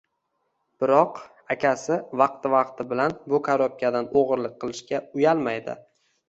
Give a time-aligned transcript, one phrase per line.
[0.83, 1.17] Biroq
[1.55, 5.79] akasi vaqti vaqti bilan bu korobkadan o‘g‘irlik qilishga uyalmaydi.